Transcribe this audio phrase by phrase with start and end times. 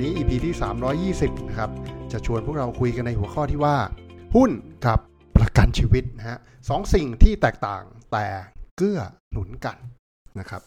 [0.00, 0.54] นนี้ EP ที่
[1.30, 1.70] 320 นะครับ
[2.12, 3.76] จะชวนพวกเราคุยกันในหัวข้อที่ว่า
[4.36, 4.50] หุ้น
[4.86, 4.98] กับ
[5.36, 7.82] ประกันชีวิตนะฮะสองสิ่งที่แตกต่าง
[8.12, 8.26] แต่
[8.76, 9.00] เกื้อ
[9.32, 9.76] หนุนกัน
[10.40, 10.62] นะครับ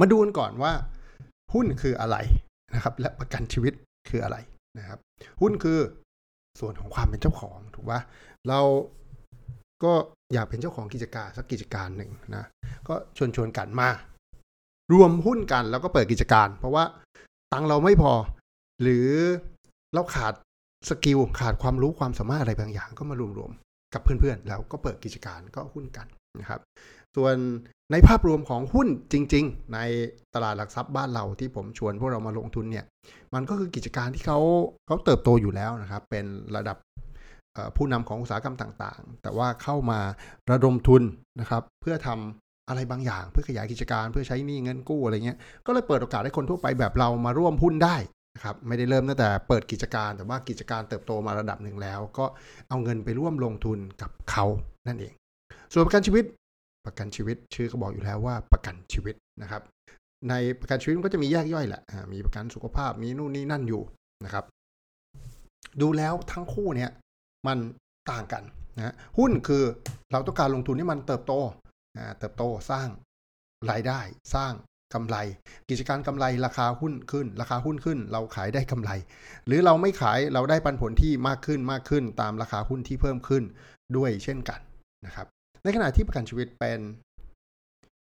[0.00, 0.72] มาดูกันก่อนว่า
[1.54, 2.16] หุ้นคืออะไร
[2.74, 3.72] นะครับ และประกันชีวิต
[4.08, 4.36] คืออะไร
[4.78, 4.98] นะครับ
[5.40, 5.78] หุ้นคือ
[6.60, 8.00] ส่วนของความเป็นเจ้าของถูกปะ
[8.48, 8.60] เรา
[9.84, 9.92] ก็
[10.32, 12.44] อยากเป็นเจ้าของกิจการสักกิจการหนึ่งนะ
[12.88, 13.88] ก็ชวนชวนกันมา
[14.92, 16.84] รวมหุ้นกันแล้วก็เปิดกิจการ เพราะว่า
[17.54, 18.12] ตังเราไม่พอ
[18.82, 19.08] หรือ
[19.94, 20.34] เราขาด
[20.88, 26.06] สกิลขาดความรู้ความสามารถอะไรบางอย่างก็มารวมๆกับเพื่อนๆ แล้วก็เปิดกิจการก็หุ้นกัน
[26.40, 26.60] นะครับ
[27.16, 27.36] ส่วน
[27.92, 29.78] ในภาพรวมของหุ้นจริง ๆ ใน
[30.34, 32.84] ตลาดหลักทรัพย์บ้านเราที่ผมชวนพวกเรามาลงทุนเนี่ย
[33.34, 34.40] มันก็คือกิจการที่เขา
[34.86, 36.76] เขาเติบโตอยู่แล้วนะครับ เป็นระดับ
[37.76, 40.00] ผู้นำของอุตสาหกรรมต่างๆ แต่ว่าเข้ามา
[40.50, 41.02] ระดมทุน
[41.40, 47.96] นะครับ เพื่อทำ อะไรบางอย่าง เพื่อขยายกิจการเพื่อใช้หนี้เงินกู้อะไรเงี้ยก็เลยเปิดโอกาสให้คนทั่วไปแบบเรามาร่วมหุ้นได้
[48.34, 52.24] นะครับไม่ได้เริ่มตั้งแต่เปิดกิจการแต่ว่ากิจการเติบโตมาระดับหนึ่งแล้ว ก็
[52.68, 54.44] เอาเงินไปร่วมลงทุนกับเขา
[54.86, 55.12] นั่นเอง
[55.72, 56.24] ส่วนประกันชีวิต
[56.86, 59.62] ประกันชีวิตชื่อก็บอกอยู่แล้วว่าประกันชีวิตนะครับ
[60.28, 63.82] ในประกันชีวิตมันก็จะมีแยกย่อยแหละมีประกันสุขภาพมีนู่นนี่นั่นอยู่
[64.24, 64.44] นะครับ
[65.80, 66.90] ดูแล้วทั้งคู่เนี่ย
[67.46, 67.58] มัน
[68.10, 68.42] ต่างกัน
[68.76, 69.62] นะหุ้นคือ
[70.12, 71.32] เราต้องการลงทุนให้มันเติบโต
[72.18, 72.88] เติบโตสร้าง
[73.70, 74.00] รายได้
[74.34, 74.52] สร้าง
[74.94, 75.16] กำไร
[75.68, 78.90] กิจการกำไรราคาหุ้นขึ้น ราคาหุ้นขึ้น เราขายได้กำไร
[79.46, 83.42] หรือเราไม่ขายเราได้ปันผลที่มากขึ้นมากขึ้น ตามราคาหุ้นที่เพิ่มขึ้น
[83.96, 84.60] ด้วยเช่นกัน
[85.06, 85.26] นะครับ
[85.62, 86.80] ในขณะที่ประกันชีวิตเป็น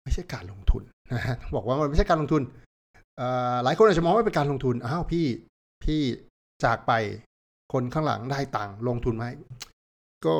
[0.02, 0.82] ไม่ใช่การลงทุน
[1.12, 2.42] นะฮะบอกว่ามันไม่ใช่การลงทุน
[3.64, 5.26] หลายคนอาจจะมองว่าเป็นการลงทุนอ้าวพี่
[5.84, 6.00] พี่
[6.64, 6.92] จากไป
[7.72, 9.24] คนข้างหลังได้ตังค์ลงทุนไหม
[10.26, 10.34] ก็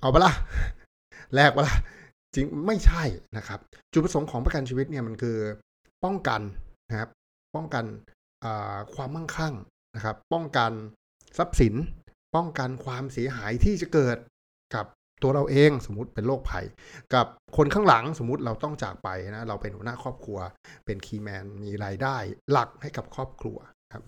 [0.00, 0.32] เอาไปละ
[1.34, 1.74] แลกไปละ
[2.36, 3.02] จริงไม่ใช่
[3.36, 3.60] นะครับ
[3.92, 5.38] จุดประสงค์ของประกันชีวิตเนี่ยมันคือ
[6.04, 6.40] ป้องกัน
[6.88, 7.10] นะครับ
[7.54, 7.84] ป้องกัน
[8.94, 9.54] ความมั่งคั่ง
[9.96, 10.72] นะครับ ป้องกัน
[11.38, 11.74] ทรัพย์สิน
[12.34, 14.16] ป้องกันความเสียหายที่จะเกิด
[14.74, 14.86] กับ
[15.22, 16.64] ตัวเราเองสมมติเป็นโรคภัย
[17.14, 17.26] กับ
[17.56, 20.38] คนข้างหลังสมมติเราต้องจากไปนะเราเป็นหัวหน้าครอบครัว
[20.86, 22.16] เป็น key man มีรายได้
[22.50, 23.58] หลักให้กับครอบครัว
[23.94, 24.04] ครับ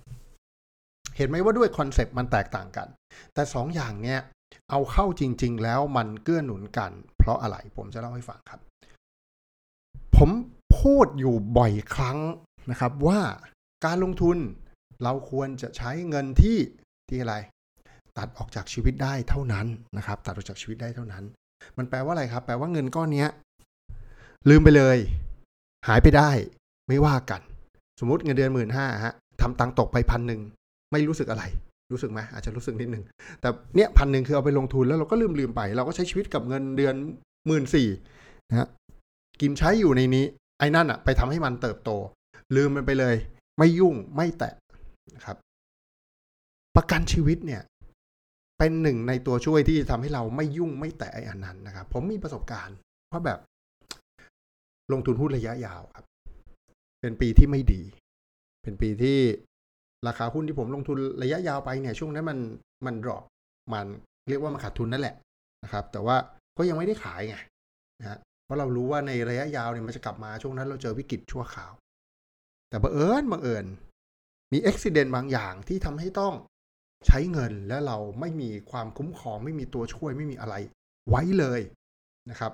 [1.17, 2.89] เห็นไหมว่าด้วย concept มันแตกต่างกัน
[3.35, 4.21] แต่สองอย่างเนี้ย
[4.71, 8.61] เอาเข้าจริง ๆ แล้วมันเกื้อหนุนกัน เพราะอะไรผมจะเล่าให้ฟังครับ
[10.17, 10.31] ผม
[10.79, 12.19] พูดอยู่บ่อยครั้ง
[12.71, 13.21] นะครับว่า
[13.85, 14.37] การลงทุน
[15.03, 16.59] เราควรจะใช้เงินที่
[17.09, 17.35] ที่อะไร
[18.19, 19.67] ตัดออกจากชีวิตได้เท่านั้น
[19.97, 21.25] นะครับ ตัดออกจากชีวิตได้เท่านั้น
[21.79, 23.29] มันแปลว่าอะไรครับ แปลว่าเงินก้อนเนี้ย
[24.49, 24.99] ลืมไปเลย
[25.89, 26.31] หายไปได้
[26.89, 27.41] ไม่ว่ากัน
[28.01, 30.41] สมมติเงินเดือนหมื่นห้าฮะทำตังค์ตกไปพันหนึ่ง
[30.93, 31.45] ไม่รู้สึกอะไร
[31.93, 33.05] รู้สึกไหมอาจจะรู้สึกนิดหนึ่ง
[33.41, 36.95] แต่เนี้ยพันหนึ่งคือเอาไปลงทุนแล้วเราก็ลืมลืมไป เราก็ใช้ชีวิตกับเงินเดือน
[37.47, 37.89] หมื่นสี่
[38.49, 38.69] นะ
[39.41, 40.25] กินใช้อยู่ในนี้
[40.59, 41.91] ไอ้นั่นอะไปทำให้มันเติบโต
[42.57, 43.15] ลืมมันไปเลย
[43.59, 44.53] ไม่ยุ่งไม่แตะ
[45.15, 45.37] นะครับ
[46.77, 47.63] ประกันชีวิตเนี่ย
[48.59, 52.77] เป็นหนึ่งในตัวช่วยที่จะทำให้เราไม่ยุ่งไม่แตะไอ้อันนั้นนะครับ ผมมีประสบการณ์
[53.11, 53.39] ว่าแบบ
[54.93, 56.07] ลงทุนหุ้นระยะยาวครับ
[57.01, 57.83] เป็นปีที่ไม่ดี
[58.63, 59.19] เป็นปีที่
[60.07, 62.39] ราคาหุ้นที่ผมลงทุนระยะยาวไปเนี่ยช่วงนั้นมัน
[62.87, 63.23] มันดรอป
[63.73, 63.87] มัน
[64.29, 65.15] เรียกว่ามันขาดทุนนั่นแหละ
[65.65, 66.17] นะครับ แต่ว่า
[66.59, 67.37] ก็ยังไม่ได้ขายไง
[68.01, 71.73] นะเพราะเรารู้ว่าในระยะยาวเนี่ยมันจะกลับมาช่วงนั้นเราเจอวิกฤตชั่วคราว
[72.71, 73.67] แต่บังเอิญบังเอิญ
[74.53, 76.35] มีอุบิเหตุบางอย่างที่ทำให้ต้อง
[77.07, 80.55] ใช้เงินและเราไม่มีความคุ้มครอง ไม่มีตัวช่วยไม่มีอะไร
[81.09, 81.61] ไว้เลย
[82.31, 82.53] นะครับ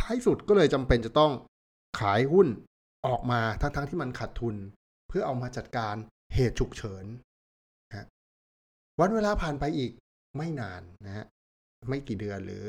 [0.00, 1.32] ท้ายสุดก็เลยจำเป็นจะต้อง
[2.00, 2.48] ขายหุ้น
[3.06, 4.54] ออกมาทั้งๆทที่มันขาดทุน
[5.08, 5.94] เพื่อเอามาจัดการ
[6.34, 7.04] เหตุฉุกเฉิน
[7.90, 8.06] นะ
[9.00, 9.92] วันเวลาผ่านไปอีก
[10.36, 11.26] ไม่นานนะฮะ
[11.88, 12.64] ไม่กี่เดือนหรือ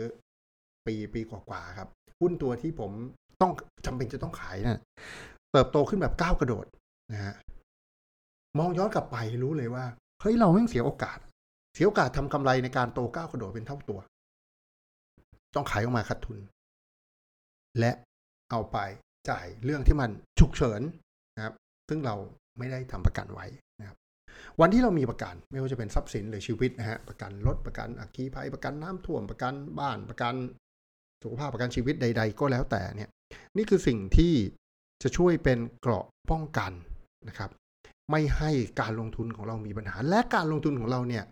[0.85, 1.89] ปีปีกว่าๆครับ
[2.19, 2.91] หุ้นตัวที่ผม
[3.41, 3.51] ต้อง
[3.85, 4.79] จำเป็นจะต้องขายนะ่ะ
[5.51, 6.65] เติบโตขึ้นแบบก้าวกระโดด
[7.13, 7.35] นะฮะ
[8.57, 9.85] มองย้อนกลับไปรู้เลยว่า
[10.21, 11.19] เฮ้ยเราไม่เสียโอกาส
[11.73, 13.99] เสียโอกาสทำกำไรในการโตก้าวกระโดดเป็นเท่าตัว
[15.55, 16.39] ต้องขายออกมาขาดทุน
[17.79, 17.91] และ
[18.51, 18.77] เอาไป
[19.29, 20.09] จ่ายเรื่องที่มัน
[20.39, 20.81] ฉุกเฉิน
[21.35, 21.55] นะครับ
[21.89, 22.15] ซึ่งเรา
[22.59, 23.45] ไม่ได้ทำประกันไว้
[23.79, 23.97] นะครับ
[24.61, 30.33] วันที่เรามีประกันไม่ว่าจะเป็นทรัพย์สินหรือชีวิตนะฮะประกันรถประกันอัคคีภัยประกันน้ำท่วมประกันบ้านประกัน
[31.23, 33.09] สุขภาพประกันชีวิตใด ๆ ก็แล้วแต่เนี่ย
[33.57, 34.33] นี่คือสิ่งที่
[35.03, 36.71] จะช่วยเป็นเกราะป้องกัน
[37.27, 37.49] นะครับ
[38.11, 41.23] ไม่ให้การลงทุนของเรามีปัญหา และการลงทุนของเราเนี่ย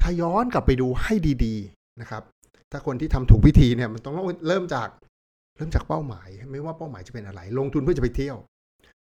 [0.00, 1.14] ถ้าย้อนกลับไปดูให้
[1.44, 2.22] ดีๆนะครับ
[2.70, 4.14] ถ้าคนที่ทำถูกวิธีเนี่ยมันต้อง
[4.48, 4.88] เริ่มจาก
[5.56, 8.36] เริ่มจากเป้าหมาย ไม่ว่าเป้าหมายจะเป็นอะไร ลงทุนเพื่อจะไปเที่ยว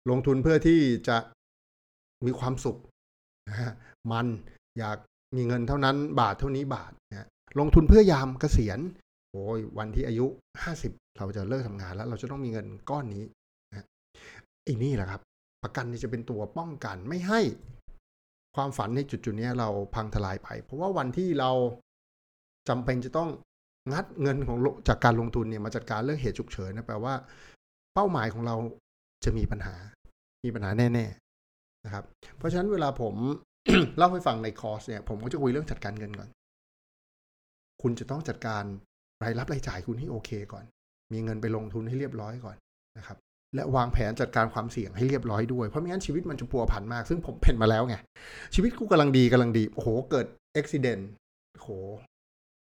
[0.09, 1.17] ลงทุนเพื่อที่จะ
[2.25, 2.77] มีความสุข
[3.50, 3.71] นะฮะ
[4.11, 4.25] มัน
[4.79, 4.97] อยาก
[5.35, 7.27] มีเงินเท่านั้นบาทเท่านี้บาทนะ
[7.59, 8.79] ลงทุนเพื่อยามเกษียณ
[9.31, 10.25] โอ้ยวันที่อายุ
[10.63, 13.23] ห้าสิบเราจะเลิกทำงานแล้ว เราจะต้องมีเงินก้อนนี้
[13.71, 13.88] นะ
[14.63, 15.21] ไอ้นี่แหละครับ
[15.63, 17.41] ประกันจะเป็นตัวป้องกันไม่ให้
[18.55, 21.51] ความฝันในจุดจุดนี้เราพังทลายไป เพราะว่าวันที่เรา
[22.69, 23.29] จำเป็นจะต้อง
[23.91, 24.57] งัดเงินของ
[24.88, 27.13] จากการลงทุนเนี่ยมาจัดการเรื่องเหตุฉุกเฉินนะแปลว่า
[27.94, 28.55] เป้าหมายของเรา
[29.25, 29.75] จะมีปัญหา
[30.46, 31.06] มีปัญหาแน่
[31.46, 32.04] ๆนะครับ
[32.38, 33.16] เพราะฉะนั้นเวลาผม
[33.98, 36.30] เล่าให้ฟังในคอร์สเนี่ย ผมก็จะคุยเรื่องจัดการเงินก่อน
[37.81, 38.64] คุณจะต้องจัดการ
[39.24, 40.64] รายรับรายจ่ายคุณให้โอเคก่อน
[41.14, 42.56] มีเงินไปลงทุนให้เรียบร้อยก่อน
[42.98, 43.18] นะครับ
[43.56, 47.96] และวางแผนจัดการความเสี่ยงให้เรียบร้อยด้วย เพราะไม่งั้นชีวิตมันจะพัวพันมาก ซึ่งผมเป็นมาแล้วไง
[48.56, 50.25] ชีวิตกูกำลังดีกำลังดี โอ้โห เกิด
[50.56, 51.04] อุบิเหตุ
[51.54, 51.70] โอ้โห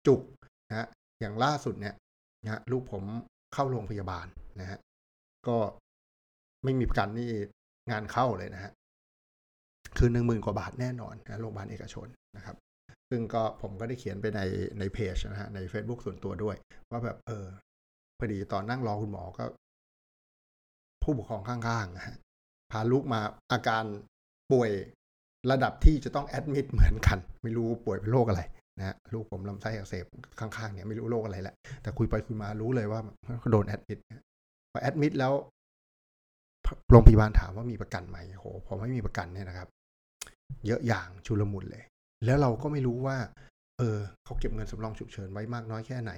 [0.08, 0.22] จุก
[0.70, 0.88] นะฮะ
[1.22, 1.96] อย่างล่าสุดเนี่ย
[2.44, 3.04] นะลูกผม
[3.54, 4.26] เข้าโรงพยาบาล
[4.60, 4.80] นะฮะ
[5.48, 5.58] ก็
[6.68, 7.30] ไม่มีประกันนี่
[7.92, 8.72] งานเข้าเลยนะฮะ
[9.98, 12.56] คือหนึ่งหมื่นกว่าบาทแน่นอนนะโรงพยาบาลเอกชนนะครับ
[13.10, 14.42] ซึ่งก็ผมก็ได้เขียนไปใน
[14.80, 16.56] ในเพจนะฮะใน Facebook ส่วนตัวด้วย
[16.92, 17.46] ว่าแบบเออ
[18.20, 19.46] พอดีตอนนั่งรอคุณหมอก็
[21.04, 22.16] ผู้ปกครองข้างๆนะฮะ
[22.72, 23.22] พาลูกมา
[23.52, 23.84] อาการ
[24.52, 24.72] ป่วย
[25.52, 28.42] ระดับที่จะต้องแอดมิดเหมือนกัน ไม่รู้ป่วยเป็นโรคอะไร
[28.78, 30.06] นะฮะลูกผมลำไส้อักเสบ
[30.40, 33.02] ข้างๆเนี่ยไม่รู้โรคอะไรแหละแต่คุยไปคุยมารู้เลยว่า
[33.52, 34.00] โดนแอดมิด
[34.72, 35.34] พอแอดมิดแล้ว
[36.92, 39.70] โรงพยาบาลถามว่ามีประกันไหมโหพอไม่มีประกันเนี่ยนะครับ
[40.68, 41.84] เยอะอย่างชุลมุนเลย
[42.26, 43.18] แล้วเราก็ไม่รู้ว่า
[43.78, 46.12] เออเขาเก็บเงินสำรองฉุกเฉินไว้มากน้อยแค่ไหน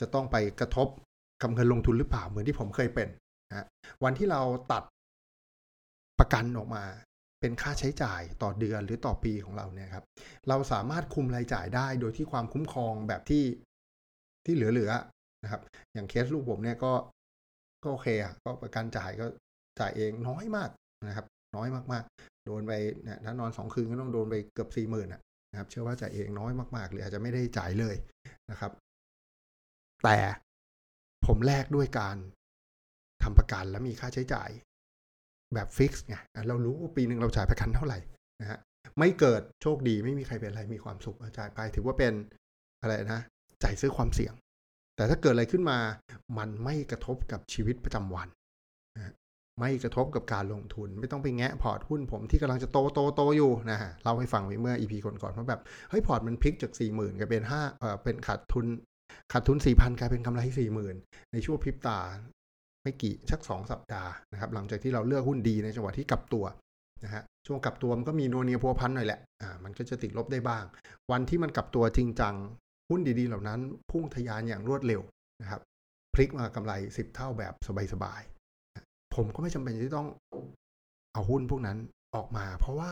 [0.00, 0.88] จะต้องไปกระทบ
[1.42, 3.08] กับเงินลงทุนหรือเปล่าเหมือนที่ผมเคยเป็น
[3.50, 3.66] นะ
[4.04, 4.40] วันที่เรา
[4.72, 4.82] ตัด
[6.18, 6.84] ประกันออกมา
[7.40, 10.04] เป็นค่าใช้จ่ายต่อเดือนหรือต่อปีของเราเนี่ยครับ
[10.48, 13.44] เราสามารถคุมรายจ่ายได้โดยที่ความคุ้มครองแบบที่
[14.44, 15.62] ที่เหลือๆนะครับ
[15.94, 16.92] อย่างเคสลูกผมเนี่ยก็
[17.82, 19.26] ก็โอเคอะก็ประกันจ่ายก็
[19.80, 20.70] จ่ายเองน้อยมาก
[21.08, 22.72] นะครับ น้อยมากๆ โดนไป
[23.04, 27.96] เนี่ยถ้านอนสองคืนก็ต้องโดนไปเกือบสี่หมื่นนะครับ เชื่อว่าจ่ายเองน้อยมากๆหรืออาจจะไม่ได้จ่ายเลย
[28.50, 28.72] นะครับ
[30.04, 30.18] แต่
[31.26, 32.16] ผมแลกด้วยการ
[33.22, 34.50] ทำประกันแล้วมีค่าใช้จ่าย
[35.54, 36.16] แบบ fix ไง
[36.48, 37.98] เรารู้ว่าปีหนึ่งเราจ่ายประกันเท่าไหร่
[38.40, 38.58] นะฮะ
[38.98, 42.12] ไม่เกิดโชคดีไม่มีใครเป็นอะไรมีความสุขจ่ายไป ถือว่าเป็น
[42.82, 43.20] อะไรนะ
[43.62, 44.34] จ่ายซื้อความเสี่ยง
[44.96, 45.78] แต่ถ้าเกิดอะไรขึ้นมา
[46.38, 48.28] มันไม่กระทบกับชีวิตประจำวัน
[49.60, 55.60] ไม่กระทบกับการลงทุน ไม่ต้องไปแงะพอร์ตหุ้นผมที่กำลังจะโตโตโตอยู่นะฮะเล่าให้ฟังไปเมื่อ EP ก่อนๆว่าแบบ
[55.90, 58.66] เฮ้ยพอร์ตมันพลิกจากสี่หมื่นกลายเป็นห้าเออเป็นขาดทุน
[59.32, 60.96] ขาดทุนสี่พันกลายเป็นกำไรสี่หมื่น
[61.32, 61.98] ในช่วงพริบตา
[62.82, 66.44] ไม่กี่ชักสองสัปดาห์นะครับหลังจากที่เราเลือกหุ้นดีในจังหวะที่กลับตัว
[67.04, 70.64] นะฮะช่วงกลับตัวมันก็มีโนเนียพัวพันหน่อยแหละอ่ามันก็จะติดลบได้บ้าง
[71.10, 72.34] วันที่มันกลับตัวจริงจัง
[72.90, 73.60] หุ้นดีๆ เหล่านั้น
[73.90, 75.00] พุ่งทะยานอย่างรวดเร็ว
[75.40, 75.60] นะครับ
[76.14, 77.68] พลิกมากำไรสิบเท่าแบบส
[78.02, 78.20] บาย
[79.20, 80.08] ผมก็ไม่จำเป็นที่ต้อง
[81.12, 81.78] เอาหุ้นพวกนั้น
[82.16, 82.90] ออกมา เพราะว่า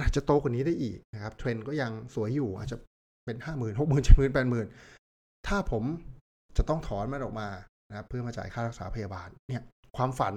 [0.00, 2.76] อาจจะโตกว่านี้ได้อีกนะครับ เทรนด์ก็ยังสวยอยู่ อาจจะ
[3.24, 4.66] เป็นห้าหมื่นหกหมื่นเจ็ดหมื่นแปดหมื่น
[5.46, 5.84] ถ้าผม
[6.56, 7.48] จะต้องถอนมันออกมา
[7.88, 9.62] นะครับเพื่อมาจ่ายค่ารักษาพยาบาลเนี่ย
[9.96, 10.34] ความฝัน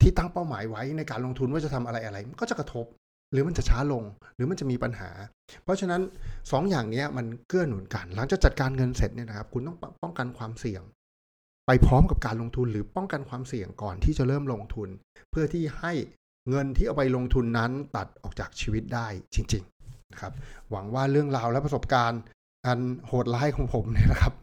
[0.00, 2.86] ที่ตั้งเป้าหมายไว้ในการลงทุนว่าจะทำอะไรอะไรก็จะกระทบ
[3.32, 4.02] หรือมันจะช้าลง
[4.34, 5.10] หรือมันจะมีปัญหา
[5.62, 6.02] เพราะฉะนั้น
[6.52, 10.82] สองอย่างนี้มันเกื้อหนุนกัน หลังจากจัดการเงินเสร็จเนี่ยนะครับ คุณต้องป้องกันความเสี่ยง
[11.66, 14.88] ไปพร้อมกับการลงทุนหรือป้องกันความเสี่ยงก่อนที่จะเริ่มลงทุน
[15.30, 15.92] เพื่อที่ให้
[16.50, 20.32] เงินที่เอาไปลงทุนนั้นตัดออกจากชีวิตได้จริงๆนะครับ
[20.70, 22.20] หวังว่าเรื่องราวและประสบการณ์
[22.66, 24.34] อันโหดร้ายของผมเนี่ยนะครับ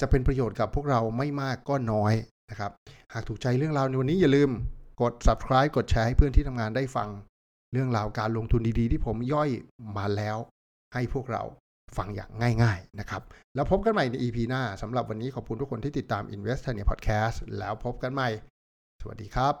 [0.00, 2.14] จะเป็นประโยชน์กับพวกเราไม่มากก็น้อย
[2.50, 2.72] นะครับ
[3.12, 4.50] หากถูกใจเรื่องราวในวันนี้อย่าลืม
[5.00, 7.08] กด subscribe กดแชร์ให้เพื่อนที่ทำงานได้ฟัง
[7.72, 9.50] เรื่องราวการลงทุนดีๆ ที่ผมย่อย
[9.96, 10.36] มาแล้ว
[10.94, 11.42] ให้พวกเรา
[11.96, 12.30] ฟังอย่าง
[12.62, 13.22] ง่ายๆนะครับ
[13.54, 18.28] แล้วพบกันใหม่ใน EP หน้าสำหรับวันนี้ขอบคุณทุกคนที่ติดตาม Investania Podcast แล้วพบกันใหม่
[19.00, 19.54] สวัสดีครับ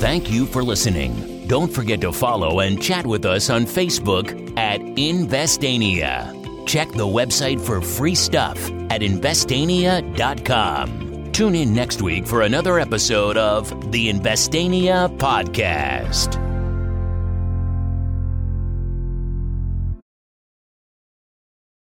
[0.00, 1.46] Thank you for listening.
[1.46, 6.34] Don't forget to follow and chat with us on Facebook at Investania.
[6.66, 11.32] Check the website for free stuff at investania.com.
[11.32, 16.49] Tune in next week for another episode of the Investania Podcast.